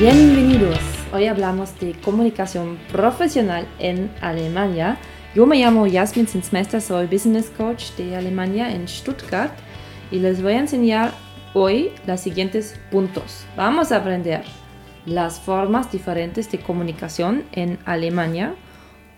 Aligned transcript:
Bienvenidos. 0.00 0.78
Hoy 1.12 1.26
hablamos 1.26 1.78
de 1.78 1.92
comunicación 1.92 2.78
profesional 2.90 3.66
en 3.78 4.10
Alemania. 4.22 4.96
Yo 5.34 5.44
me 5.44 5.58
llamo 5.58 5.86
Jasmin 5.92 6.26
Zinsmeister, 6.26 6.80
soy 6.80 7.06
business 7.06 7.50
coach 7.50 7.90
de 7.98 8.16
Alemania 8.16 8.74
en 8.74 8.88
Stuttgart 8.88 9.52
y 10.10 10.18
les 10.20 10.42
voy 10.42 10.54
a 10.54 10.60
enseñar 10.60 11.12
hoy 11.52 11.90
los 12.06 12.18
siguientes 12.18 12.80
puntos. 12.90 13.44
Vamos 13.58 13.92
a 13.92 13.96
aprender 13.96 14.42
las 15.04 15.38
formas 15.38 15.92
diferentes 15.92 16.50
de 16.50 16.60
comunicación 16.60 17.44
en 17.52 17.78
Alemania, 17.84 18.54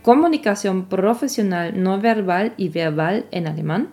comunicación 0.03 0.87
profesional 0.87 1.80
no 1.80 2.01
verbal 2.01 2.55
y 2.57 2.71
verbal 2.71 3.27
en 3.30 3.46
alemán, 3.46 3.93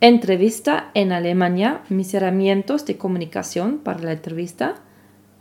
entrevista 0.00 0.92
en 0.94 1.12
Alemania, 1.12 1.82
mis 1.90 2.14
herramientas 2.14 2.86
de 2.86 2.96
comunicación 2.96 3.80
para 3.80 4.00
la 4.00 4.12
entrevista, 4.12 4.76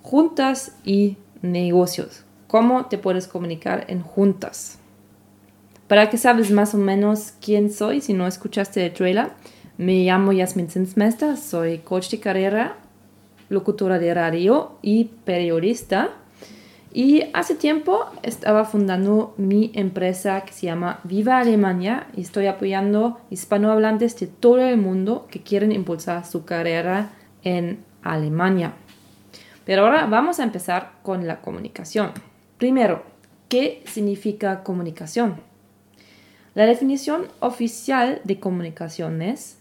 juntas 0.01 0.75
y 0.83 1.17
negocios. 1.41 2.23
¿Cómo 2.47 2.85
te 2.85 2.97
puedes 2.97 3.27
comunicar 3.27 3.85
en 3.87 4.01
juntas? 4.01 4.79
Para 5.87 6.09
que 6.09 6.17
sabes 6.17 6.51
más 6.51 6.73
o 6.73 6.77
menos 6.77 7.33
quién 7.41 7.71
soy, 7.71 8.01
si 8.01 8.13
no 8.13 8.27
escuchaste 8.27 8.85
el 8.85 8.93
trailer, 8.93 9.29
me 9.77 10.03
llamo 10.03 10.33
Yasmin 10.33 10.69
Zinsmester, 10.69 11.37
soy 11.37 11.79
coach 11.79 12.09
de 12.09 12.19
carrera, 12.19 12.75
locutora 13.49 13.97
de 13.97 14.13
radio 14.13 14.73
y 14.81 15.05
periodista. 15.25 16.09
Y 16.91 17.23
hace 17.33 17.55
tiempo 17.55 18.05
estaba 18.23 18.65
fundando 18.65 19.33
mi 19.37 19.71
empresa 19.73 20.41
que 20.41 20.53
se 20.53 20.65
llama 20.65 20.99
Viva 21.03 21.39
Alemania 21.39 22.07
y 22.15 22.21
estoy 22.21 22.47
apoyando 22.47 23.19
hispanohablantes 23.29 24.19
de 24.19 24.27
todo 24.27 24.59
el 24.59 24.77
mundo 24.77 25.27
que 25.29 25.41
quieren 25.41 25.71
impulsar 25.71 26.25
su 26.25 26.45
carrera 26.45 27.11
en 27.43 27.79
Alemania. 28.01 28.73
Pero 29.69 29.85
ahora 29.85 30.07
vamos 30.07 30.39
a 30.39 30.43
empezar 30.43 30.93
con 31.03 31.27
la 31.27 31.41
comunicación. 31.41 32.09
Primero, 32.57 33.03
¿qué 33.49 33.83
significa 33.85 34.63
comunicación? 34.63 35.35
La 36.55 36.65
definición 36.65 37.27
oficial 37.39 38.19
de 38.23 38.39
comunicación 38.39 39.21
es 39.21 39.59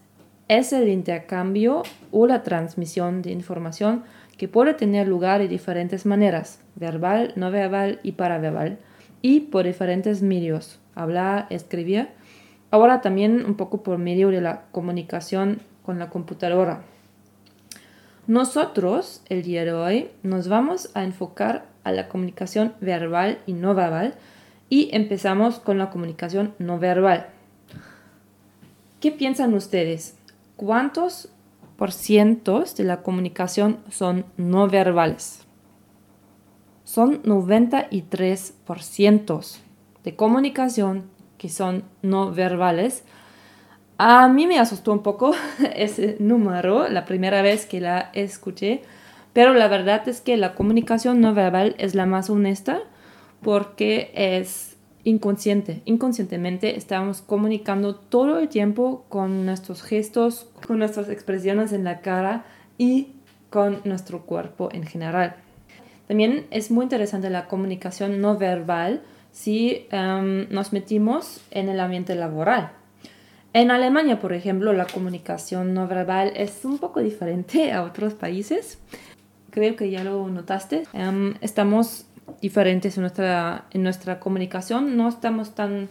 es 0.48 0.72
el 0.72 0.88
intercambio 0.88 1.82
o 2.10 2.26
la 2.26 2.42
transmisión 2.42 3.20
de 3.20 3.32
información 3.32 4.04
que 4.38 4.48
puede 4.48 4.72
tener 4.72 5.06
lugar 5.06 5.40
de 5.40 5.48
diferentes 5.48 6.06
maneras, 6.06 6.62
verbal, 6.74 7.34
no 7.36 7.50
verbal 7.50 8.00
y 8.02 8.12
paraverbal, 8.12 8.78
y 9.20 9.40
por 9.40 9.66
diferentes 9.66 10.22
medios, 10.22 10.80
hablar, 10.94 11.48
escribir, 11.50 12.08
ahora 12.70 13.02
también 13.02 13.44
un 13.44 13.56
poco 13.56 13.82
por 13.82 13.98
medio 13.98 14.30
de 14.30 14.40
la 14.40 14.62
comunicación 14.72 15.60
con 15.82 15.98
la 15.98 16.08
computadora. 16.08 16.80
Nosotros, 18.28 19.22
el 19.30 19.42
día 19.42 19.64
de 19.64 19.72
hoy, 19.72 20.10
nos 20.22 20.46
vamos 20.48 20.90
a 20.92 21.02
enfocar 21.02 21.66
a 21.82 21.92
la 21.92 22.08
comunicación 22.08 22.74
verbal 22.78 23.38
y 23.46 23.54
no 23.54 23.74
verbal 23.74 24.16
y 24.68 24.94
empezamos 24.94 25.60
con 25.60 25.78
la 25.78 25.88
comunicación 25.88 26.52
no 26.58 26.78
verbal. 26.78 27.28
¿Qué 29.00 29.12
piensan 29.12 29.54
ustedes? 29.54 30.18
¿Cuántos 30.56 31.30
por 31.78 31.90
cientos 31.90 32.76
de 32.76 32.84
la 32.84 33.00
comunicación 33.00 33.78
son 33.88 34.26
no 34.36 34.68
verbales? 34.68 35.46
Son 36.84 37.22
93% 37.22 39.56
de 40.04 40.16
comunicación 40.16 41.04
que 41.38 41.48
son 41.48 41.82
no 42.02 42.30
verbales. 42.30 43.04
A 44.00 44.28
mí 44.28 44.46
me 44.46 44.60
asustó 44.60 44.92
un 44.92 45.02
poco 45.02 45.32
ese 45.74 46.16
número 46.20 46.88
la 46.88 47.04
primera 47.04 47.42
vez 47.42 47.66
que 47.66 47.80
la 47.80 48.10
escuché, 48.12 48.82
pero 49.32 49.54
la 49.54 49.66
verdad 49.66 50.08
es 50.08 50.20
que 50.20 50.36
la 50.36 50.54
comunicación 50.54 51.20
no 51.20 51.34
verbal 51.34 51.74
es 51.78 51.96
la 51.96 52.06
más 52.06 52.30
honesta 52.30 52.80
porque 53.42 54.12
es 54.14 54.76
inconsciente. 55.02 55.82
Inconscientemente 55.84 56.76
estamos 56.76 57.22
comunicando 57.22 57.96
todo 57.96 58.38
el 58.38 58.48
tiempo 58.48 59.04
con 59.08 59.44
nuestros 59.44 59.82
gestos, 59.82 60.46
con 60.64 60.78
nuestras 60.78 61.08
expresiones 61.08 61.72
en 61.72 61.82
la 61.82 62.00
cara 62.00 62.44
y 62.78 63.14
con 63.50 63.80
nuestro 63.84 64.26
cuerpo 64.26 64.68
en 64.72 64.84
general. 64.84 65.34
También 66.06 66.46
es 66.52 66.70
muy 66.70 66.84
interesante 66.84 67.30
la 67.30 67.46
comunicación 67.46 68.20
no 68.20 68.36
verbal 68.38 69.02
si 69.32 69.88
em, 69.90 70.48
nos 70.50 70.72
metimos 70.72 71.40
en 71.50 71.68
el 71.68 71.80
ambiente 71.80 72.14
laboral. 72.14 72.72
En 73.54 73.70
Alemania, 73.70 74.20
por 74.20 74.34
ejemplo, 74.34 74.72
la 74.72 74.86
comunicación 74.86 75.72
no 75.72 75.88
verbal 75.88 76.32
es 76.36 76.64
un 76.64 76.78
poco 76.78 77.00
diferente 77.00 77.72
a 77.72 77.82
otros 77.82 78.14
países. 78.14 78.78
Creo 79.50 79.74
que 79.74 79.90
ya 79.90 80.04
lo 80.04 80.28
notaste. 80.28 80.82
Em, 80.92 81.34
estamos 81.40 82.06
diferentes 82.42 82.96
en 82.96 83.02
nuestra, 83.02 83.64
en 83.70 83.82
nuestra 83.82 84.20
comunicación, 84.20 84.96
no 84.96 85.08
estamos 85.08 85.54
tan 85.54 85.88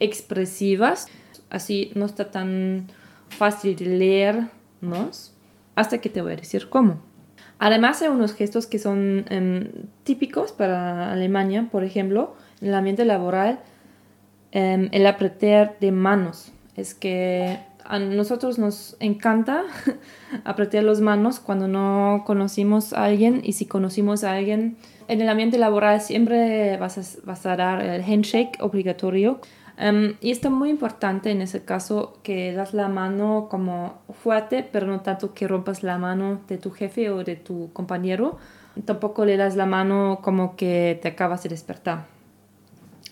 expresivas, 0.00 1.08
así 1.50 1.92
no 1.94 2.06
está 2.06 2.30
tan 2.30 2.88
fácil 3.28 3.98
leernos, 3.98 5.32
hasta 5.74 5.98
que 5.98 6.08
te 6.08 6.22
voy 6.22 6.32
a 6.32 6.36
decir 6.36 6.68
cómo. 6.68 7.00
Además 7.58 8.02
hay 8.02 8.08
unos 8.08 8.34
gestos 8.34 8.66
que 8.66 8.78
son 8.78 9.26
em, 9.28 9.70
típicos 10.04 10.52
para 10.52 11.12
Alemania, 11.12 11.68
por 11.70 11.84
ejemplo, 11.84 12.34
en 12.60 12.68
el 12.68 12.74
ambiente 12.74 13.04
laboral, 13.04 13.60
em, 14.52 14.88
el 14.92 15.06
apretar 15.06 15.76
de 15.80 15.92
manos. 15.92 16.53
Es 16.76 16.94
que 16.94 17.58
a 17.84 17.98
nosotros 17.98 18.58
nos 18.58 18.96
encanta 19.00 19.62
apretar 20.44 20.84
las 20.84 21.00
manos 21.00 21.38
cuando 21.38 21.68
no 21.68 22.22
conocimos 22.26 22.92
a 22.92 23.04
alguien 23.04 23.40
y 23.44 23.52
si 23.52 23.66
conocimos 23.66 24.24
a 24.24 24.32
alguien 24.32 24.76
en 25.06 25.20
el 25.20 25.28
ambiente 25.28 25.58
laboral 25.58 26.00
siempre 26.00 26.76
vas 26.78 27.46
a, 27.46 27.56
dar 27.56 27.82
el 27.82 28.02
handshake 28.02 28.56
obligatorio. 28.60 29.40
Em, 29.76 30.14
y 30.20 30.30
esto 30.30 30.48
es 30.48 30.54
muy 30.54 30.70
importante 30.70 31.30
en 31.30 31.42
ese 31.42 31.64
caso 31.64 32.18
que 32.22 32.52
das 32.52 32.74
la 32.74 32.88
mano 32.88 33.48
como 33.50 33.98
fuerte, 34.22 34.66
pero 34.70 34.86
no 34.86 35.00
tanto 35.00 35.34
que 35.34 35.48
rompas 35.48 35.82
la 35.82 35.98
mano 35.98 36.40
de 36.48 36.58
tu 36.58 36.70
jefe 36.70 37.10
o 37.10 37.24
de 37.24 37.36
tu 37.36 37.72
compañero. 37.72 38.38
Tampoco 38.84 39.24
le 39.24 39.36
das 39.36 39.56
la 39.56 39.66
mano 39.66 40.20
como 40.22 40.56
que 40.56 40.98
te 41.02 41.08
acabas 41.08 41.42
de 41.42 41.50
despertar. 41.50 42.06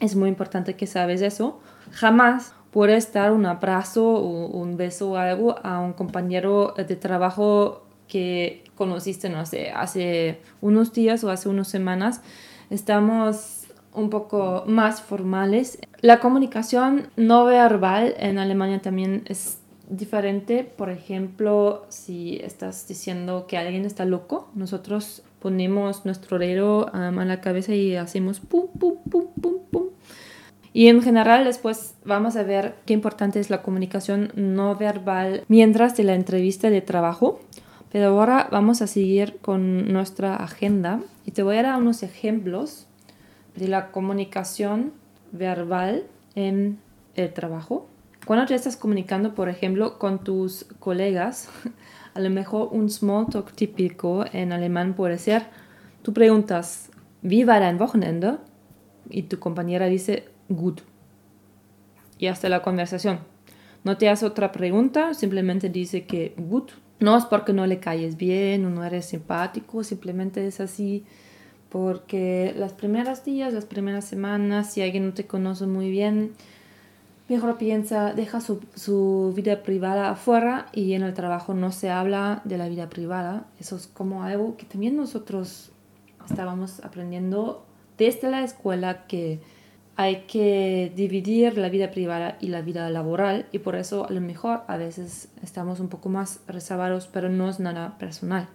Es 0.00 0.16
muy 0.16 0.28
importante 0.28 0.74
que 0.74 0.86
sabes 0.86 1.20
eso. 1.20 1.60
Jamás 1.92 2.54
puedes 2.72 3.12
dar 3.12 3.32
un 3.32 3.46
abrazo 3.46 4.04
o 4.04 4.46
un 4.46 4.76
beso 4.76 5.12
o 5.12 5.16
algo 5.16 5.56
a 5.62 5.78
un 5.78 5.92
compañero 5.92 6.74
de 6.76 6.96
trabajo 6.96 7.84
que 8.08 8.64
conociste, 8.74 9.28
no 9.28 9.46
sé, 9.46 9.70
hace 9.70 10.40
unos 10.60 10.92
días 10.92 11.22
o 11.22 11.30
hace 11.30 11.48
unas 11.48 11.68
semanas, 11.68 12.22
estamos 12.70 13.66
un 13.94 14.10
poco 14.10 14.64
más 14.66 15.02
formales. 15.02 15.78
La 16.00 16.18
comunicación 16.18 17.08
no 17.16 17.44
verbal 17.44 18.14
en 18.18 18.38
Alemania 18.38 18.80
también 18.80 19.22
es 19.26 19.58
diferente. 19.88 20.64
Por 20.64 20.90
ejemplo, 20.90 21.84
si 21.90 22.36
estás 22.42 22.88
diciendo 22.88 23.46
que 23.46 23.58
alguien 23.58 23.84
está 23.84 24.04
loco, 24.04 24.48
nosotros 24.54 25.22
ponemos 25.40 26.04
nuestro 26.06 26.38
dedo 26.38 26.86
um, 26.86 27.18
a 27.18 27.24
la 27.24 27.40
cabeza 27.40 27.74
y 27.74 27.96
hacemos 27.96 28.40
pum, 28.40 28.68
pum, 28.78 28.96
pum, 29.10 29.26
pum, 29.40 29.58
pum. 29.70 29.91
Y 30.72 30.88
en 30.88 31.02
general 31.02 31.44
después 31.44 31.94
vamos 32.04 32.36
a 32.36 32.44
ver 32.44 32.76
qué 32.86 32.94
importante 32.94 33.40
es 33.40 33.50
la 33.50 33.62
comunicación 33.62 34.32
no 34.34 34.74
verbal 34.76 35.44
mientras 35.48 35.96
de 35.96 36.04
la 36.04 36.14
entrevista 36.14 36.70
de 36.70 36.80
trabajo. 36.80 37.40
Pero 37.90 38.06
ahora 38.06 38.48
vamos 38.50 38.80
a 38.80 38.86
seguir 38.86 39.36
con 39.42 39.92
nuestra 39.92 40.36
agenda 40.36 41.00
y 41.26 41.32
te 41.32 41.42
voy 41.42 41.58
a 41.58 41.62
dar 41.62 41.78
unos 41.78 42.02
ejemplos 42.02 42.86
de 43.54 43.68
la 43.68 43.90
comunicación 43.90 44.92
verbal 45.30 46.04
en 46.34 46.78
el 47.16 47.32
trabajo. 47.34 47.86
Cuando 48.24 48.46
te 48.46 48.54
estás 48.54 48.76
comunicando, 48.76 49.34
por 49.34 49.50
ejemplo, 49.50 49.98
con 49.98 50.24
tus 50.24 50.64
colegas, 50.78 51.50
a 52.14 52.20
lo 52.20 52.30
mejor 52.30 52.68
un 52.72 52.88
small 52.88 53.26
talk 53.26 53.52
típico 53.52 54.24
en 54.32 54.52
alemán 54.52 54.94
puede 54.94 55.18
ser, 55.18 55.42
tú 56.02 56.14
preguntas, 56.14 56.88
¿wie 57.22 57.44
war 57.44 57.60
dein 57.60 57.78
Wochenende? 57.78 58.36
Y 59.10 59.24
tu 59.24 59.38
compañera 59.38 59.86
dice, 59.86 60.31
gut. 60.48 60.82
Y 62.18 62.26
hasta 62.26 62.48
la 62.48 62.62
conversación. 62.62 63.20
No 63.84 63.98
te 63.98 64.08
hace 64.08 64.26
otra 64.26 64.52
pregunta, 64.52 65.14
simplemente 65.14 65.68
dice 65.68 66.04
que 66.04 66.34
gut 66.36 66.70
no 67.02 67.16
es 67.16 67.24
porque 67.24 67.52
no 67.52 67.66
le 67.66 67.80
calles 67.80 68.16
bien 68.16 68.64
o 68.64 68.70
no 68.70 68.84
eres 68.84 69.06
simpático, 69.06 69.82
simplemente 69.82 70.46
es 70.46 70.60
así 70.60 71.04
porque 71.68 72.54
las 72.56 72.74
primeras 72.74 73.24
días, 73.24 73.52
las 73.52 73.64
primeras 73.64 74.04
semanas, 74.04 74.72
si 74.72 74.82
alguien 74.82 75.06
no 75.06 75.14
te 75.14 75.26
conoce 75.26 75.66
muy 75.66 75.90
bien, 75.90 76.32
mejor 77.28 77.56
piensa, 77.58 78.12
deja 78.12 78.40
su, 78.40 78.60
su, 78.74 79.32
vida 79.34 79.62
privada 79.62 80.10
afuera 80.10 80.66
y 80.72 80.92
en 80.92 81.02
el 81.02 81.14
trabajo 81.14 81.54
no 81.54 81.72
se 81.72 81.90
habla 81.90 82.42
de 82.44 82.58
la 82.58 82.68
vida 82.68 82.88
privada. 82.88 83.46
Eso 83.58 83.76
es 83.76 83.86
como 83.86 84.22
algo 84.22 84.56
que 84.56 84.66
también 84.66 84.96
nosotros 84.96 85.72
estábamos 86.28 86.84
aprendiendo 86.84 87.66
desde 87.96 88.30
la 88.30 88.44
escuela 88.44 89.06
que 89.06 89.40
hay 89.96 90.22
que 90.26 90.92
dividir 90.96 91.58
la 91.58 91.68
vida 91.68 91.90
privada 91.90 92.38
y 92.40 92.48
la 92.48 92.62
vida 92.62 92.88
laboral 92.90 93.46
y 93.52 93.58
por 93.58 93.76
eso 93.76 94.06
a 94.08 94.12
lo 94.12 94.20
mejor 94.20 94.62
a 94.66 94.76
veces 94.76 95.28
estamos 95.42 95.80
un 95.80 95.88
poco 95.88 96.08
más 96.08 96.40
reservados, 96.46 97.08
pero 97.12 97.28
no 97.28 97.48
es 97.48 97.60
nada 97.60 97.98
personal. 97.98 98.48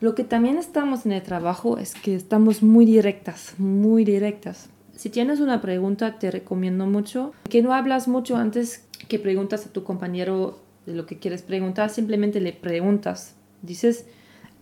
Lo 0.00 0.14
que 0.14 0.24
también 0.24 0.58
estamos 0.58 1.06
en 1.06 1.12
el 1.12 1.22
trabajo 1.22 1.78
es 1.78 1.94
que 1.94 2.14
estamos 2.14 2.62
muy 2.62 2.84
directas, 2.84 3.54
muy 3.58 4.04
directas. 4.04 4.68
Si 4.96 5.10
tienes 5.10 5.40
una 5.40 5.60
pregunta, 5.60 6.18
te 6.18 6.30
recomiendo 6.30 6.86
mucho 6.86 7.32
que 7.48 7.62
no 7.62 7.74
hablas 7.74 8.08
mucho 8.08 8.36
antes 8.36 8.86
que 9.08 9.18
preguntas 9.18 9.66
a 9.66 9.72
tu 9.72 9.84
compañero 9.84 10.58
de 10.86 10.94
lo 10.94 11.06
que 11.06 11.18
quieres 11.18 11.42
preguntar, 11.42 11.90
simplemente 11.90 12.40
le 12.40 12.52
preguntas. 12.52 13.34
Dices, 13.62 14.06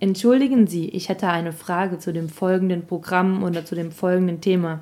Entschuldigen 0.03 0.67
Sie, 0.67 0.89
ich 0.89 1.11
hätte 1.11 1.29
eine 1.29 1.53
Frage 1.53 1.99
zu 1.99 2.11
dem 2.11 2.31
folgenden 2.31 2.87
Programm 2.87 3.43
oder 3.43 3.67
zu 3.67 3.75
dem 3.75 3.93
folgenden 3.93 4.41
Thema. 4.41 4.81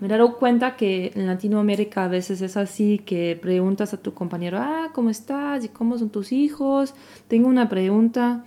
Me 0.00 0.06
he 0.06 0.10
dado 0.10 0.36
cuenta 0.36 0.76
que 0.76 1.12
en 1.14 1.26
Latinoamérica 1.26 2.04
a 2.04 2.08
veces 2.08 2.42
es 2.42 2.56
así, 2.56 2.98
que 2.98 3.38
preguntas 3.40 3.94
a 3.94 3.96
tu 3.96 4.12
compañero, 4.12 4.58
ah, 4.60 4.90
¿cómo 4.92 5.08
estás? 5.08 5.64
¿Y 5.64 5.68
cómo 5.68 5.96
son 5.96 6.10
tus 6.10 6.32
hijos? 6.32 6.94
Tengo 7.28 7.48
una 7.48 7.68
pregunta. 7.68 8.44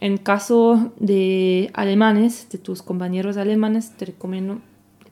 En 0.00 0.16
caso 0.16 0.92
de 0.98 1.70
alemanes, 1.74 2.48
de 2.50 2.58
tus 2.58 2.82
compañeros 2.82 3.36
alemanes, 3.36 3.90
te 3.96 4.06
recomiendo, 4.06 4.60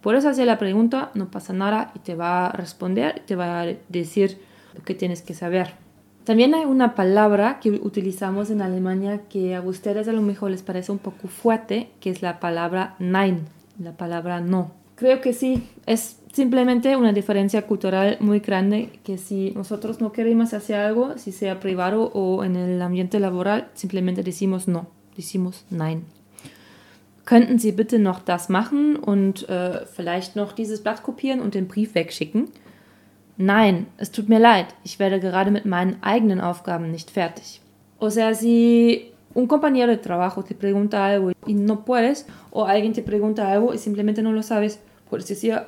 puedes 0.00 0.24
hacer 0.24 0.46
la 0.46 0.58
pregunta, 0.58 1.10
no 1.14 1.30
pasa 1.30 1.52
nada 1.52 1.92
y 1.96 1.98
te 1.98 2.14
va 2.14 2.46
a 2.46 2.52
responder, 2.52 3.22
te 3.26 3.34
va 3.34 3.62
a 3.62 3.66
decir 3.88 4.38
lo 4.74 4.82
que 4.82 4.94
tienes 4.94 5.22
que 5.22 5.34
saber. 5.34 5.74
También 6.22 6.54
hay 6.54 6.64
una 6.64 6.94
palabra 6.96 7.60
que 7.60 7.70
utilizamos 7.70 8.50
en 8.50 8.62
Alemania 8.62 9.22
que 9.28 9.54
a 9.54 9.60
ustedes 9.60 10.08
a 10.08 10.12
lo 10.12 10.22
mejor 10.22 10.50
les 10.50 10.62
parece 10.62 10.90
un 10.90 10.98
poco 10.98 11.28
fuerte, 11.28 11.90
que 12.00 12.10
es 12.10 12.22
la 12.22 12.40
palabra 12.40 12.96
nein, 12.98 13.46
la 13.78 13.96
palabra 13.96 14.40
no. 14.40 14.72
Creo 14.96 15.20
que 15.20 15.34
sí, 15.34 15.62
es 15.84 16.18
simplemente 16.32 16.96
una 16.96 17.12
diferencia 17.12 17.66
cultural 17.66 18.16
muy 18.20 18.40
grande 18.40 18.90
que 19.04 19.18
si 19.18 19.52
nosotros 19.52 20.00
no 20.00 20.10
queremos 20.10 20.54
hacer 20.54 20.76
algo, 20.76 21.16
si 21.18 21.32
sea 21.32 21.60
privado 21.60 22.10
o 22.14 22.44
en 22.44 22.56
el 22.56 22.80
ambiente 22.80 23.20
laboral, 23.20 23.68
simplemente 23.74 24.22
decimos 24.22 24.68
no, 24.68 24.86
decimos 25.14 25.64
nein. 25.70 26.04
Könnten 27.26 27.58
Sie 27.58 27.72
bitte 27.72 27.98
noch 27.98 28.20
das 28.20 28.48
machen 28.48 28.96
und 28.96 29.48
äh, 29.48 29.84
vielleicht 29.84 30.36
noch 30.36 30.52
dieses 30.52 30.82
Blatt 30.82 31.02
kopieren 31.02 31.40
und 31.40 31.54
den 31.54 31.66
Brief 31.66 31.94
wegschicken? 31.94 32.50
Nein, 33.36 33.86
es 33.98 34.12
tut 34.12 34.28
mir 34.28 34.38
leid, 34.38 34.68
ich 34.84 34.98
werde 34.98 35.20
gerade 35.20 35.50
mit 35.50 35.66
meinen 35.66 36.02
eigenen 36.02 36.40
Aufgaben 36.40 36.90
nicht 36.90 37.10
fertig. 37.10 37.60
O 37.98 38.10
sea, 38.10 38.32
si 38.32 39.10
un 39.36 39.46
compañero 39.46 39.92
de 39.92 39.98
trabajo 39.98 40.42
te 40.42 40.54
pregunta 40.54 41.04
algo 41.04 41.30
y 41.46 41.52
no 41.52 41.84
puedes, 41.84 42.26
o 42.50 42.64
alguien 42.64 42.94
te 42.94 43.02
pregunta 43.02 43.52
algo 43.52 43.74
y 43.74 43.78
simplemente 43.78 44.22
no 44.22 44.32
lo 44.32 44.42
sabes, 44.42 44.80
puedes 45.10 45.28
decir, 45.28 45.60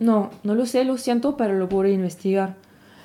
no, 0.00 0.30
no 0.42 0.56
lo 0.56 0.66
sé, 0.66 0.84
lo 0.84 0.98
siento, 0.98 1.36
pero 1.36 1.54
lo 1.54 1.68
voy 1.68 1.92
a 1.92 1.94
investigar. 1.94 2.56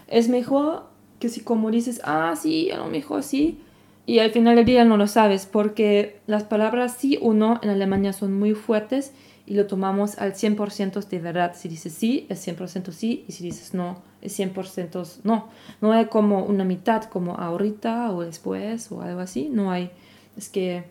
Es 0.08 0.28
mejor 0.28 0.86
que 1.20 1.30
si 1.30 1.42
como 1.42 1.70
dices, 1.70 2.02
ah, 2.04 2.34
sí, 2.36 2.72
a 2.72 2.78
lo 2.78 2.88
mejor 2.88 3.22
sí, 3.22 3.62
y 4.08 4.18
al 4.18 4.32
final 4.32 4.56
del 4.56 4.66
día 4.66 4.86
no 4.86 4.98
lo 4.98 5.06
sabes, 5.06 5.46
porque 5.46 6.20
las 6.26 6.44
palabras 6.44 6.96
sí 6.98 7.20
o 7.22 7.34
no 7.34 7.60
en 7.62 7.70
Alemania 7.70 8.12
son 8.12 8.34
muy 8.34 8.56
fuertes 8.56 9.14
y 9.46 9.54
lo 9.54 9.68
tomamos 9.68 10.18
al 10.18 10.34
100% 10.34 11.08
de 11.08 11.20
verdad. 11.20 11.54
Si 11.56 11.70
dices 11.70 11.94
sí, 11.94 12.26
es 12.30 12.46
100% 12.48 12.92
sí, 12.92 13.24
y 13.28 13.34
si 13.34 13.44
dices 13.44 13.76
no, 13.76 14.02
es 14.22 14.38
100% 14.40 15.20
no. 15.24 15.50
No 15.80 15.92
hay 15.92 16.06
como 16.06 16.44
una 16.44 16.64
mitad, 16.64 17.04
como 17.04 17.36
ahorita 17.36 18.12
o 18.12 18.24
después 18.24 18.92
o 18.92 19.02
algo 19.02 19.20
así, 19.20 19.50
no 19.52 19.72
hay. 19.72 19.92
Es 20.38 20.50
que 20.50 20.84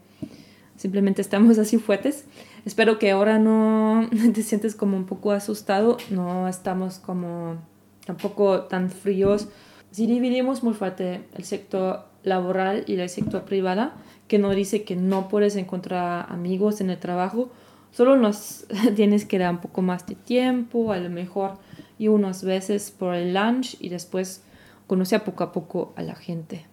simplemente 0.77 1.23
estamos 1.23 1.59
así 1.61 1.79
fuertes. 1.79 2.25
Espero 2.65 2.99
que 2.99 3.11
ahora 3.11 3.39
no 3.39 4.09
te 4.35 4.43
sientes 4.43 4.75
como 4.75 4.97
un 4.97 5.07
poco 5.07 5.33
asustado, 5.33 5.97
no 6.11 6.49
estamos 6.49 6.99
como 6.99 7.57
tampoco 8.05 8.63
tan 8.63 8.91
fríos. 8.91 9.49
Si 9.91 10.07
dividimos 10.07 10.63
muy 10.63 10.75
fuerte 10.75 11.23
el 11.35 11.45
sector 11.45 12.05
laboral 12.23 12.85
y 12.87 12.95
el 12.95 13.09
sector 13.09 13.45
privado, 13.45 13.93
que 14.29 14.39
no 14.39 14.51
dice 14.51 14.83
que 14.83 14.97
no 14.97 15.29
puedes 15.29 15.57
encontrar 15.57 16.27
amigos 16.29 16.81
en 16.81 16.91
el 16.91 16.99
trabajo, 16.99 17.51
Solo 17.97 18.15
nos 18.15 18.67
tienes 18.95 19.25
que 19.25 19.39
dar 19.39 19.51
un 19.51 19.61
poco 19.63 19.81
más 19.81 20.07
de 20.07 20.17
tiempo, 20.17 20.93
a 20.93 20.99
lo 20.99 21.09
mejor 21.09 21.55
y 21.99 22.09
unas 22.09 22.45
veces 22.45 22.91
por 22.91 23.15
el 23.15 23.33
lunch 23.33 23.79
y 23.81 23.89
después 23.89 24.43
conocer 24.87 25.25
poco 25.25 25.45
a 25.45 25.53
poco 25.53 25.95
a 25.97 26.03
la 26.03 26.15
gente. 26.15 26.67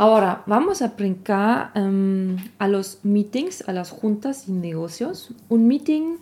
Ahora 0.00 0.44
vamos 0.46 0.80
a 0.80 0.88
brincar 0.96 1.72
em, 1.74 2.38
a 2.58 2.68
los 2.68 3.00
meetings, 3.02 3.68
a 3.68 3.74
las 3.74 3.90
juntas 3.90 4.48
y 4.48 4.52
negocios. 4.52 5.28
Un 5.50 5.68
meeting 5.68 6.16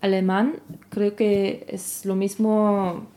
alemán 0.00 0.60
creo 0.90 1.16
que 1.16 1.66
es 1.66 2.04
lo 2.04 2.14
mismo 2.14 3.08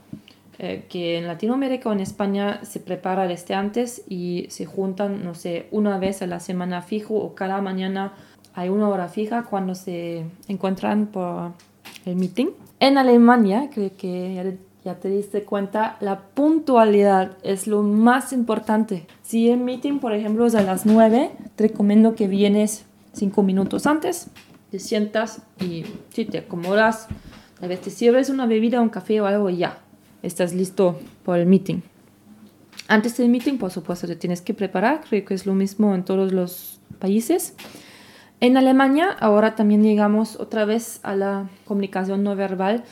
eh, 0.57 0.85
que 0.89 1.19
en 1.19 1.27
Latinoamérica 1.27 1.89
o 1.89 1.93
en 1.93 1.99
España 1.99 2.59
se 2.63 2.79
prepara 2.79 3.27
desde 3.27 3.53
antes 3.53 4.01
y 4.09 4.47
se 4.49 4.65
juntan, 4.65 5.23
no 5.23 5.35
sé, 5.35 5.67
una 5.69 5.99
vez 5.99 6.23
a 6.23 6.25
la 6.25 6.39
semana 6.39 6.81
fijo 6.81 7.13
o 7.13 7.35
cada 7.35 7.61
mañana 7.61 8.13
hay 8.55 8.69
una 8.69 8.89
hora 8.89 9.09
fija 9.09 9.43
cuando 9.43 9.75
se 9.75 10.25
encuentran 10.47 11.05
por 11.05 11.51
el 12.05 12.15
meeting. 12.15 12.47
En 12.79 12.97
Alemania, 12.97 13.69
creo 13.71 13.91
que 13.95 14.57
ya, 14.89 14.99
te 14.99 15.09
diste 15.09 15.43
cuenta, 15.43 15.97
la 15.99 16.19
puntualidad 16.19 17.37
es 17.43 17.67
lo 17.67 17.83
más 17.83 18.33
importante. 18.33 19.05
Si 19.21 19.49
el 19.49 19.59
meeting, 19.59 19.99
por 19.99 20.13
ejemplo, 20.13 20.45
es 20.45 20.55
a 20.55 20.63
las 20.63 20.85
9, 20.85 21.31
te 21.55 21.67
recomiendo 21.67 22.15
que 22.15 22.27
vienes 22.27 22.85
5 23.13 23.43
minutos 23.43 23.85
antes, 23.85 24.29
te 24.71 24.79
sientas 24.79 25.43
y 25.59 25.83
si 26.09 26.25
te 26.25 26.39
acomodas, 26.39 27.07
a 27.61 27.67
veces 27.67 27.85
te 27.85 27.91
sirves 27.91 28.29
una 28.29 28.45
bebida, 28.45 28.81
un 28.81 28.89
café 28.89 29.21
o 29.21 29.25
algo 29.25 29.49
y 29.49 29.57
ya, 29.57 29.79
estás 30.23 30.53
listo 30.53 30.99
por 31.23 31.37
el 31.37 31.45
meeting. 31.45 31.81
Antes 32.87 33.17
del 33.17 33.29
meeting, 33.29 33.57
por 33.57 33.69
supuesto, 33.69 34.07
te 34.07 34.15
tienes 34.15 34.41
que 34.41 34.55
preparar, 34.55 35.01
creo 35.07 35.23
que 35.23 35.35
es 35.35 35.45
lo 35.45 35.53
mismo 35.53 35.93
en 35.93 36.03
todos 36.03 36.31
los 36.31 36.79
países. 36.97 37.53
En 38.41 38.57
Alemania 38.57 39.11
ahora 39.19 39.55
también 39.55 39.83
llegamos 39.83 40.37
otra 40.37 40.65
vez 40.65 40.99
a 41.03 41.13
la 41.15 41.49
comunicación 41.65 42.23
no 42.23 42.35
verbal. 42.35 42.83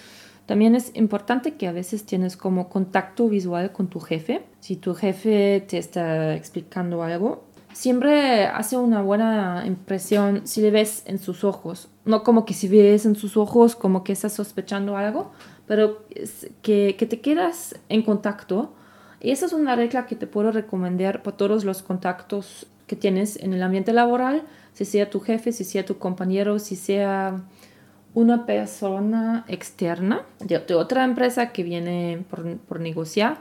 También 0.47 0.75
es 0.75 0.91
importante 0.95 1.55
que 1.55 1.67
a 1.67 1.73
veces 1.73 2.05
tienes 2.05 2.37
como 2.37 2.69
contacto 2.69 3.27
visual 3.27 3.73
con 3.73 3.89
tu 3.89 3.99
jefe. 3.99 4.43
Si 4.61 4.77
tu 4.77 4.95
jefe 4.95 5.63
te 5.67 5.77
está 5.77 6.35
explicando 6.35 7.03
algo, 7.03 7.43
siempre 7.73 8.45
hace 8.45 8.77
una 8.77 9.01
buena 9.01 9.65
impresión 9.67 10.47
si 10.47 10.61
le 10.61 10.71
ves 10.71 11.03
en 11.05 11.19
sus 11.19 11.43
ojos. 11.43 11.89
No 12.05 12.23
como 12.23 12.45
que 12.45 12.53
si 12.53 12.69
ves 12.69 13.05
en 13.05 13.15
sus 13.15 13.35
ojos 13.35 13.75
como 13.75 14.05
que 14.05 14.13
estás 14.13 14.33
sospechando 14.33 14.95
algo, 14.95 15.31
pero 15.67 16.05
que, 16.61 16.95
que 16.97 17.05
te 17.05 17.19
quedas 17.19 17.75
en 17.89 18.01
contacto. 18.01 18.73
Y 19.19 19.31
esa 19.31 19.47
es 19.47 19.53
una 19.53 19.75
regla 19.75 20.05
que 20.05 20.15
te 20.15 20.27
puedo 20.27 20.53
recomendar 20.53 21.23
para 21.23 21.35
todos 21.35 21.65
los 21.65 21.83
contactos 21.83 22.67
que 22.87 22.95
tienes 22.95 23.35
en 23.35 23.53
el 23.53 23.61
ambiente 23.61 23.91
laboral 23.91 24.43
si 24.77 24.85
sea 24.85 25.09
tu 25.09 25.19
jefe, 25.19 25.51
si 25.51 25.63
sea 25.63 25.83
tu 25.85 25.97
compañero, 25.97 26.59
si 26.59 26.75
sea 26.75 27.41
una 28.13 28.45
persona 28.45 29.45
externa 29.47 30.23
de, 30.39 30.57
otra 30.75 31.03
empresa 31.03 31.51
que 31.51 31.63
viene 31.63 32.23
por, 32.29 32.57
por, 32.57 32.79
negociar, 32.79 33.37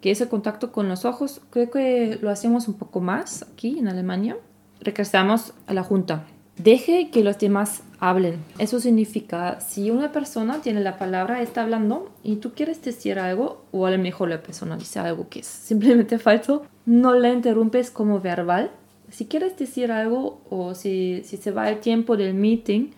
que 0.00 0.10
ese 0.10 0.28
contacto 0.28 0.72
con 0.72 0.88
los 0.88 1.04
ojos, 1.04 1.40
creo 1.50 1.70
que 1.70 2.18
lo 2.20 2.30
hacemos 2.30 2.68
un 2.68 2.74
poco 2.74 3.00
más 3.00 3.42
aquí 3.42 3.78
en 3.78 3.88
Alemania. 3.88 4.36
Regresamos 4.80 5.54
a 5.66 5.74
la 5.74 5.82
junta. 5.82 6.24
Deje 6.56 7.10
que 7.10 7.24
los 7.24 7.38
demás 7.38 7.82
hablen. 7.98 8.36
Eso 8.58 8.78
significa, 8.78 9.60
si 9.60 9.90
una 9.90 10.12
persona 10.12 10.60
tiene 10.60 10.80
la 10.80 10.98
palabra, 10.98 11.42
está 11.42 11.62
hablando 11.62 12.12
y 12.22 12.36
tú 12.36 12.52
quieres 12.52 12.80
decir 12.82 13.18
algo, 13.18 13.64
o 13.72 13.86
a 13.86 13.90
lo 13.90 13.98
mejor 13.98 14.28
la 14.28 14.42
persona 14.42 14.76
dice 14.76 15.00
algo 15.00 15.28
que 15.28 15.40
es 15.40 15.46
simplemente 15.46 16.18
falso, 16.20 16.64
no 16.86 17.14
le 17.14 17.32
interrumpes 17.32 17.90
como 17.90 18.20
verbal, 18.20 18.70
si 19.10 19.26
quieres 19.26 19.56
decir 19.56 19.90
algo 19.90 20.40
o 20.48 20.74
si, 20.74 21.22
si 21.24 21.36
se 21.36 21.50
va 21.50 21.68
el 21.68 21.80
tiempo 21.80 22.16
del 22.16 22.34
meeting, 22.34 22.90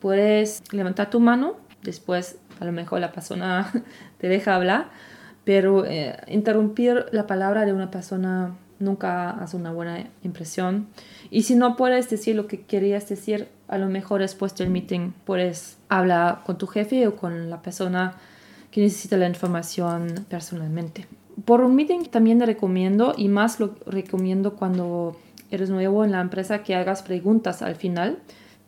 puedes 0.00 0.62
levantar 0.72 1.10
tu 1.10 1.20
mano, 1.20 1.56
después 1.82 2.38
a 2.60 2.64
lo 2.64 2.72
mejor 2.72 3.00
la 3.00 3.12
persona 3.12 3.72
te 4.18 4.28
deja 4.28 4.54
hablar, 4.54 4.90
pero 5.44 5.84
eh, 5.84 6.16
interrumpir 6.26 7.06
la 7.12 7.26
palabra 7.26 7.64
de 7.64 7.72
una 7.72 7.90
persona 7.90 8.56
nunca 8.78 9.30
hace 9.30 9.56
una 9.56 9.72
buena 9.72 10.08
impresión. 10.22 10.88
Y 11.30 11.42
si 11.42 11.54
no 11.54 11.76
puedes 11.76 12.08
decir 12.10 12.36
lo 12.36 12.46
que 12.46 12.62
querías 12.62 13.08
decir, 13.08 13.48
a 13.66 13.78
lo 13.78 13.86
mejor 13.88 14.20
después 14.20 14.54
del 14.56 14.70
meeting 14.70 15.12
puedes 15.24 15.78
hablar 15.88 16.42
con 16.44 16.58
tu 16.58 16.66
jefe 16.66 17.06
o 17.06 17.16
con 17.16 17.50
la 17.50 17.62
persona 17.62 18.14
que 18.70 18.80
necesita 18.80 19.16
la 19.16 19.28
información 19.28 20.26
personalmente. 20.28 21.06
Por 21.44 21.60
un 21.60 21.74
meeting 21.74 22.04
también 22.04 22.38
le 22.38 22.46
recomiendo, 22.46 23.14
y 23.16 23.28
más 23.28 23.60
lo 23.60 23.76
recomiendo 23.86 24.54
cuando 24.54 25.16
eres 25.50 25.70
nuevo 25.70 26.04
en 26.04 26.12
la 26.12 26.20
empresa, 26.20 26.62
que 26.62 26.74
hagas 26.74 27.02
preguntas 27.02 27.62
al 27.62 27.76
final, 27.76 28.18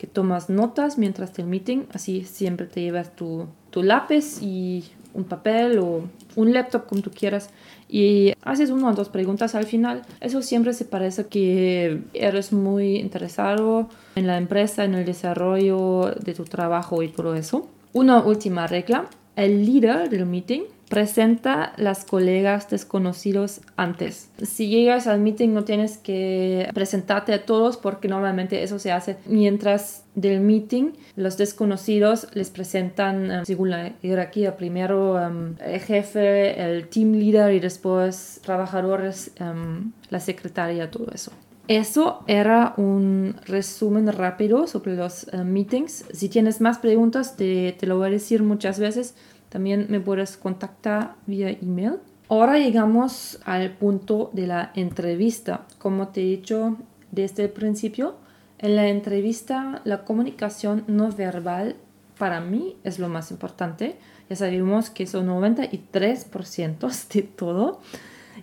que 0.00 0.06
tomas 0.06 0.48
notas 0.48 0.96
mientras 0.96 1.38
el 1.38 1.44
meeting, 1.44 1.80
así 1.92 2.24
siempre 2.24 2.66
te 2.66 2.80
llevas 2.80 3.14
tu, 3.14 3.48
tu 3.68 3.82
lápiz 3.82 4.40
y 4.40 4.82
un 5.12 5.24
papel 5.24 5.78
o 5.78 6.04
un 6.36 6.54
laptop 6.54 6.86
como 6.86 7.02
tú 7.02 7.10
quieras 7.10 7.50
y 7.86 8.32
haces 8.42 8.70
una 8.70 8.88
o 8.88 8.94
dos 8.94 9.10
preguntas 9.10 9.54
al 9.54 9.66
final. 9.66 10.00
Eso 10.22 10.40
siempre 10.40 10.72
se 10.72 10.86
parece 10.86 11.26
que 11.26 12.00
eres 12.14 12.50
muy 12.50 12.96
interesado 12.96 13.90
en 14.14 14.26
la 14.26 14.38
empresa, 14.38 14.84
en 14.84 14.94
el 14.94 15.04
desarrollo 15.04 16.14
de 16.18 16.32
tu 16.32 16.44
trabajo 16.44 17.02
y 17.02 17.08
todo 17.08 17.34
eso. 17.34 17.68
Una 17.92 18.22
última 18.22 18.66
regla, 18.66 19.04
el 19.36 19.66
líder 19.66 20.08
del 20.08 20.24
meeting 20.24 20.62
presenta 20.90 21.72
las 21.76 22.04
colegas 22.04 22.68
desconocidos 22.68 23.60
antes. 23.76 24.28
Si 24.42 24.66
llegas 24.66 25.06
al 25.06 25.20
meeting 25.20 25.50
no 25.50 25.62
tienes 25.62 25.98
que 25.98 26.68
presentarte 26.74 27.32
a 27.32 27.44
todos 27.46 27.76
porque 27.76 28.08
normalmente 28.08 28.64
eso 28.64 28.80
se 28.80 28.90
hace 28.90 29.16
mientras 29.24 30.02
del 30.16 30.40
meeting. 30.40 30.90
Los 31.14 31.38
desconocidos 31.38 32.26
les 32.34 32.50
presentan 32.50 33.30
eh, 33.30 33.42
según 33.46 33.70
la 33.70 33.92
jerarquía 34.02 34.56
primero 34.56 35.22
em, 35.22 35.54
el 35.60 35.80
jefe, 35.80 36.60
el 36.60 36.88
team 36.88 37.12
leader 37.12 37.54
y 37.54 37.60
después 37.60 38.40
trabajadores, 38.42 39.30
em, 39.36 39.92
la 40.10 40.18
secretaria, 40.18 40.90
todo 40.90 41.06
eso. 41.14 41.30
Eso 41.68 42.24
era 42.26 42.74
un 42.78 43.36
resumen 43.46 44.12
rápido 44.12 44.66
sobre 44.66 44.96
los 44.96 45.28
eh, 45.32 45.44
meetings. 45.44 46.04
Si 46.12 46.28
tienes 46.28 46.60
más 46.60 46.78
preguntas, 46.78 47.36
te, 47.36 47.76
te 47.78 47.86
lo 47.86 47.96
voy 47.96 48.08
a 48.08 48.10
decir 48.10 48.42
muchas 48.42 48.80
veces 48.80 49.14
también 49.50 49.86
me 49.90 50.00
puedes 50.00 50.38
contactar 50.38 51.16
vía 51.26 51.50
email. 51.50 51.98
Ahora 52.28 52.58
llegamos 52.58 53.40
al 53.44 53.72
punto 53.72 54.30
de 54.32 54.46
la 54.46 54.70
entrevista. 54.74 55.66
Como 55.78 56.08
te 56.08 56.22
he 56.22 56.24
dicho 56.24 56.76
desde 57.10 57.44
el 57.44 57.50
principio, 57.50 58.14
en 58.58 58.76
la 58.76 58.88
entrevista 58.88 59.82
la 59.84 60.04
comunicación 60.04 60.84
no 60.86 61.10
verbal 61.10 61.76
para 62.16 62.40
mí 62.40 62.76
es 62.84 62.98
lo 62.98 63.08
más 63.08 63.30
importante. 63.32 63.96
Ya 64.28 64.36
sabemos 64.36 64.90
que 64.90 65.06
son 65.06 65.26
93% 65.28 67.08
de 67.12 67.22
todo. 67.22 67.80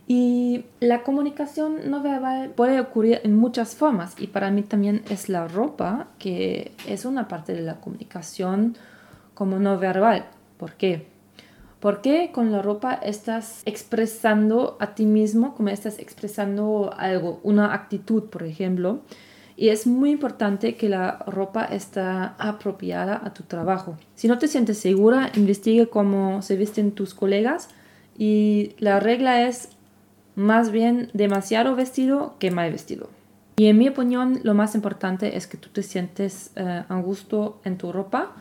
Y 0.06 0.66
la 0.80 1.04
comunicación 1.04 1.90
no 1.90 2.04
verbal 2.04 2.50
puede 2.50 2.80
ocurrir 2.80 3.22
en 3.24 3.36
muchas 3.36 3.76
formas 3.76 4.16
y 4.20 4.28
para 4.28 4.52
mí 4.52 4.62
también 4.62 5.04
es 5.10 5.28
la 5.30 5.48
ropa 5.48 6.08
que 6.20 6.72
es 6.88 7.06
una 7.06 7.28
parte 7.28 7.54
de 7.54 7.62
la 7.62 7.80
comunicación 7.80 8.76
como 9.34 9.60
no 9.60 9.80
verbal. 9.80 10.26
¿Por 10.58 10.74
qué? 10.74 11.08
Porque 11.80 12.32
con 12.34 12.52
la 12.52 12.62
ropa 12.62 12.94
estás 12.94 13.62
expresando 13.66 14.78
a 14.80 14.96
ti 14.96 15.06
mismo, 15.06 15.54
como 15.54 15.70
estás 15.70 16.00
expresando 16.00 16.92
algo, 16.98 17.40
una 17.44 17.74
actitud, 17.74 18.24
por 18.24 18.44
ejemplo. 18.44 19.02
Y 19.56 19.70
es 19.70 19.88
muy 19.88 20.12
importante 20.12 20.76
que 20.76 20.90
la 20.90 21.20
ropa 21.28 21.66
está 21.66 22.36
apropiada 22.40 23.22
a 23.24 23.34
tu 23.34 23.44
trabajo. 23.44 23.98
Si 24.16 24.28
no 24.28 24.38
te 24.38 24.48
sientes 24.48 24.80
segura, 24.80 25.32
investigue 25.36 25.88
cómo 25.88 26.42
se 26.42 26.56
visten 26.56 26.92
tus 26.92 27.14
colegas. 27.14 27.70
Y 28.18 28.76
la 28.80 29.00
regla 29.00 29.48
es 29.48 29.70
más 30.36 30.72
bien 30.72 31.10
demasiado 31.14 31.76
vestido 31.76 32.36
que 32.40 32.52
mal 32.52 32.72
vestido. 32.72 33.10
Y 33.58 33.68
en 33.68 33.78
mi 33.78 33.88
opinión, 33.88 34.40
lo 34.44 34.54
más 34.54 34.76
importante 34.76 35.38
es 35.38 35.48
que 35.48 35.58
tú 35.58 35.70
te 35.70 35.82
sientes 35.82 36.52
eh, 36.56 36.84
a 36.88 37.00
gusto 37.02 37.60
en 37.64 37.78
tu 37.78 37.92
ropa 37.92 38.36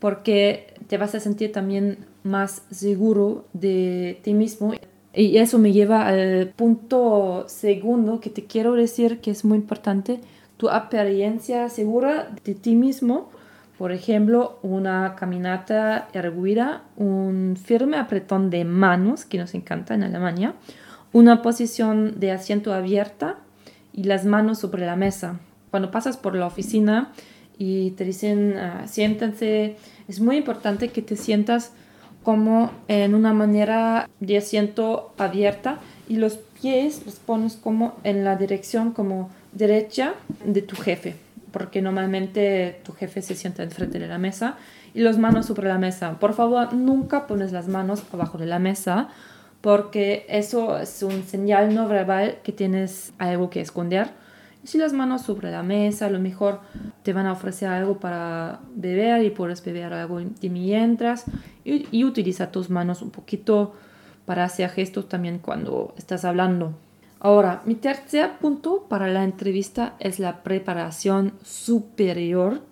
porque 0.00 0.74
te 0.88 0.98
vas 0.98 1.14
a 1.14 1.20
sentir 1.20 1.52
también 1.52 1.98
más 2.24 2.62
seguro 2.70 3.44
de 3.52 4.18
ti 4.22 4.34
mismo. 4.34 4.72
Y 5.12 5.38
eso 5.38 5.58
me 5.58 5.72
lleva 5.72 6.06
al 6.06 6.52
punto 6.56 7.44
segundo 7.48 8.20
que 8.20 8.30
te 8.30 8.44
quiero 8.44 8.74
decir 8.74 9.20
que 9.20 9.30
es 9.30 9.44
muy 9.44 9.58
importante, 9.58 10.20
tu 10.56 10.68
apariencia 10.68 11.68
segura 11.68 12.30
de 12.44 12.54
ti 12.54 12.74
mismo. 12.74 13.30
Por 13.78 13.92
ejemplo, 13.92 14.58
una 14.62 15.16
caminata 15.16 16.08
erguida, 16.12 16.82
un 16.96 17.56
firme 17.56 17.96
apretón 17.96 18.50
de 18.50 18.64
manos, 18.64 19.24
que 19.24 19.38
nos 19.38 19.54
encanta 19.54 19.94
en 19.94 20.02
Alemania, 20.02 20.54
una 21.12 21.40
posición 21.40 22.20
de 22.20 22.30
asiento 22.30 22.74
abierta 22.74 23.38
y 23.92 24.04
las 24.04 24.24
manos 24.24 24.58
sobre 24.58 24.84
la 24.84 24.96
mesa. 24.96 25.40
Cuando 25.70 25.90
pasas 25.90 26.16
por 26.16 26.34
la 26.34 26.46
oficina, 26.46 27.12
y 27.60 27.90
te 27.90 28.04
dicen 28.04 28.56
uh, 28.56 28.88
siéntense. 28.88 29.76
Es 30.08 30.18
muy 30.18 30.38
importante 30.38 30.88
que 30.88 31.02
te 31.02 31.14
sientas 31.14 31.72
como 32.22 32.70
en 32.88 33.14
una 33.14 33.34
manera 33.34 34.08
de 34.18 34.38
asiento 34.38 35.12
abierta 35.18 35.78
y 36.08 36.16
los 36.16 36.38
pies 36.38 37.02
los 37.04 37.16
pones 37.16 37.56
como 37.56 37.98
en 38.02 38.24
la 38.24 38.36
dirección 38.36 38.92
como 38.92 39.28
derecha 39.52 40.14
de 40.42 40.62
tu 40.62 40.74
jefe, 40.74 41.16
porque 41.52 41.82
normalmente 41.82 42.80
tu 42.82 42.92
jefe 42.92 43.20
se 43.20 43.34
sienta 43.34 43.62
enfrente 43.62 43.98
de 43.98 44.08
la 44.08 44.16
mesa 44.16 44.56
y 44.94 45.00
las 45.00 45.18
manos 45.18 45.44
sobre 45.44 45.68
la 45.68 45.76
mesa. 45.76 46.18
Por 46.18 46.32
favor, 46.32 46.72
nunca 46.72 47.26
pones 47.26 47.52
las 47.52 47.68
manos 47.68 48.02
abajo 48.10 48.38
de 48.38 48.46
la 48.46 48.58
mesa 48.58 49.08
porque 49.60 50.24
eso 50.30 50.78
es 50.78 51.02
un 51.02 51.24
señal 51.24 51.74
no 51.74 51.88
verbal 51.88 52.38
que 52.42 52.52
tienes 52.52 53.12
algo 53.18 53.50
que 53.50 53.60
esconder 53.60 54.08
si 54.64 54.78
las 54.78 54.92
manos 54.92 55.22
sobre 55.22 55.50
la 55.50 55.62
mesa, 55.62 56.06
a 56.06 56.10
lo 56.10 56.18
mejor 56.18 56.60
te 57.02 57.12
van 57.12 57.26
a 57.26 57.32
ofrecer 57.32 57.68
algo 57.68 57.98
para 57.98 58.60
beber 58.74 59.24
y 59.24 59.30
puedes 59.30 59.64
beber 59.64 59.92
algo 59.92 60.20
de 60.20 60.50
mientras 60.50 61.24
y, 61.64 61.86
y 61.90 62.04
utiliza 62.04 62.50
tus 62.50 62.70
manos 62.70 63.02
un 63.02 63.10
poquito 63.10 63.74
para 64.26 64.44
hacer 64.44 64.70
gestos 64.70 65.08
también 65.08 65.38
cuando 65.38 65.94
estás 65.96 66.24
hablando. 66.24 66.74
Ahora, 67.18 67.62
mi 67.66 67.74
tercer 67.74 68.38
punto 68.38 68.86
para 68.88 69.08
la 69.08 69.24
entrevista 69.24 69.94
es 69.98 70.18
la 70.18 70.42
preparación 70.42 71.34
superior 71.42 72.62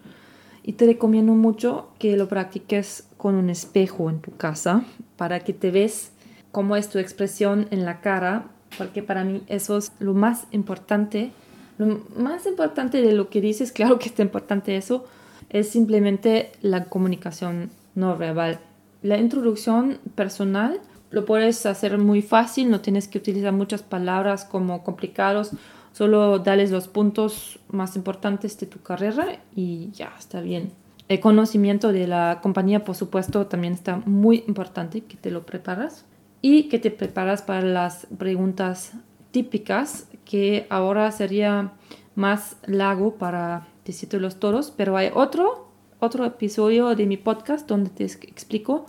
y 0.62 0.72
te 0.72 0.86
recomiendo 0.86 1.32
mucho 1.34 1.90
que 1.98 2.16
lo 2.16 2.28
practiques 2.28 3.08
con 3.16 3.34
un 3.34 3.50
espejo 3.50 4.08
en 4.08 4.20
tu 4.20 4.36
casa 4.36 4.84
para 5.16 5.40
que 5.40 5.52
te 5.52 5.70
ves 5.70 6.12
cómo 6.52 6.76
es 6.76 6.88
tu 6.88 6.98
expresión 6.98 7.68
en 7.70 7.84
la 7.84 8.00
cara, 8.00 8.46
porque 8.78 9.02
para 9.02 9.24
mí 9.24 9.42
eso 9.48 9.76
es 9.76 9.92
lo 9.98 10.14
más 10.14 10.46
importante 10.50 11.32
lo 11.78 12.00
más 12.16 12.46
importante 12.46 13.00
de 13.00 13.12
lo 13.12 13.30
que 13.30 13.40
dices, 13.40 13.72
claro 13.72 13.98
que 13.98 14.08
está 14.08 14.22
importante 14.22 14.76
eso, 14.76 15.06
es 15.48 15.70
simplemente 15.70 16.52
la 16.60 16.84
comunicación 16.84 17.70
no 17.94 18.16
verbal. 18.16 18.60
La 19.02 19.16
introducción 19.16 19.98
personal 20.14 20.80
lo 21.10 21.24
puedes 21.24 21.64
hacer 21.64 21.96
muy 21.98 22.20
fácil, 22.20 22.70
no 22.70 22.80
tienes 22.80 23.08
que 23.08 23.18
utilizar 23.18 23.52
muchas 23.52 23.82
palabras 23.82 24.44
como 24.44 24.84
complicados, 24.84 25.52
solo 25.92 26.38
dales 26.38 26.70
los 26.70 26.88
puntos 26.88 27.58
más 27.68 27.96
importantes 27.96 28.58
de 28.58 28.66
tu 28.66 28.80
carrera 28.80 29.38
y 29.54 29.90
ya 29.92 30.12
está 30.18 30.40
bien. 30.40 30.72
El 31.08 31.20
conocimiento 31.20 31.92
de 31.92 32.06
la 32.06 32.40
compañía, 32.42 32.84
por 32.84 32.94
supuesto, 32.94 33.46
también 33.46 33.72
está 33.72 34.02
muy 34.04 34.44
importante 34.46 35.00
que 35.00 35.16
te 35.16 35.30
lo 35.30 35.46
preparas 35.46 36.04
y 36.42 36.64
que 36.64 36.78
te 36.78 36.90
preparas 36.90 37.40
para 37.40 37.62
las 37.62 38.06
preguntas 38.18 38.92
típicas 39.30 40.08
que 40.24 40.66
ahora 40.70 41.10
sería 41.12 41.72
más 42.14 42.56
largo 42.66 43.14
para 43.14 43.68
decirte 43.84 44.20
los 44.20 44.40
toros, 44.40 44.72
pero 44.76 44.96
hay 44.96 45.10
otro, 45.14 45.68
otro 46.00 46.24
episodio 46.24 46.94
de 46.94 47.06
mi 47.06 47.16
podcast 47.16 47.68
donde 47.68 47.90
te 47.90 48.04
explico 48.04 48.86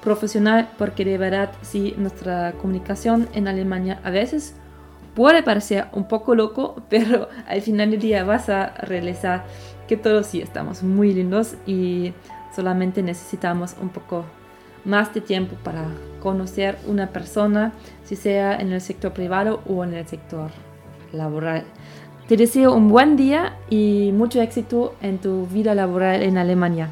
profesional 0.02 0.68
porque 0.76 1.04
de 1.04 1.16
verdad 1.16 1.52
sí, 1.62 1.94
nuestra 1.96 2.52
comunicación 2.52 3.28
en 3.32 3.48
Alemania 3.48 4.00
a 4.04 4.10
veces 4.10 4.54
puede 5.14 5.42
parecer 5.42 5.86
un 5.92 6.08
poco 6.08 6.34
loco, 6.34 6.82
pero 6.90 7.28
al 7.46 7.62
final 7.62 7.90
del 7.90 8.00
día 8.00 8.24
vas 8.24 8.48
a 8.48 8.74
realizar 8.82 9.44
que 9.88 9.96
todos 9.96 10.26
sí 10.26 10.40
estamos 10.40 10.82
muy 10.82 11.12
lindos 11.12 11.54
y 11.66 12.12
solamente 12.54 13.02
necesitamos 13.02 13.76
un 13.80 13.88
poco 13.88 14.24
más 14.84 15.14
de 15.14 15.20
tiempo 15.20 15.56
para 15.62 15.86
conocer 16.20 16.76
una 16.86 17.08
persona, 17.08 17.72
si 18.04 18.16
sea 18.16 18.56
en 18.56 18.72
el 18.72 18.80
sector 18.80 19.12
privado 19.12 19.62
o 19.68 19.84
en 19.84 19.94
el 19.94 20.06
sector 20.06 20.50
laboral. 21.12 21.64
Te 22.28 22.36
deseo 22.36 22.72
un 22.74 22.88
buen 22.88 23.16
día 23.16 23.56
y 23.68 24.10
mucho 24.12 24.40
éxito 24.40 24.94
en 25.02 25.18
tu 25.18 25.46
vida 25.46 25.74
laboral 25.74 26.22
en 26.22 26.38
Alemania. 26.38 26.88